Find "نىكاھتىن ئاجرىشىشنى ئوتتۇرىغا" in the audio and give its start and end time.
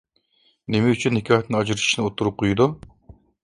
1.19-2.41